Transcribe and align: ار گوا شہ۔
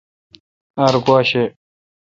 ار 0.83 0.95
گوا 1.05 1.19
شہ۔ 1.29 1.43